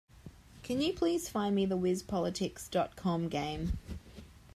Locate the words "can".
0.63-0.81